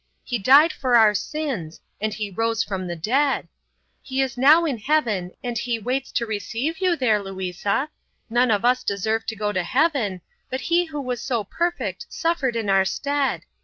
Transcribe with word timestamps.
He 0.23 0.39
died 0.39 0.73
for 0.73 0.95
our 0.95 1.13
sins 1.13 1.79
and 2.01 2.11
He 2.11 2.31
rose 2.31 2.63
from 2.63 2.87
the 2.87 2.95
dead. 2.95 3.47
He 4.01 4.19
is 4.19 4.35
now 4.35 4.65
in 4.65 4.79
Heaven, 4.79 5.29
and 5.43 5.59
He 5.59 5.77
waits 5.77 6.11
to 6.13 6.25
receive 6.25 6.79
you 6.79 6.95
there, 6.95 7.21
Louisa. 7.21 7.87
None 8.27 8.49
of 8.49 8.65
us 8.65 8.83
deserve 8.83 9.27
to 9.27 9.35
go 9.35 9.51
to 9.51 9.61
Heaven, 9.61 10.21
but 10.49 10.61
He 10.61 10.85
who 10.85 10.99
was 11.01 11.21
so 11.21 11.43
perfect 11.43 12.07
suffered 12.09 12.55
in 12.55 12.67
our 12.67 12.83
stead. 12.83 13.43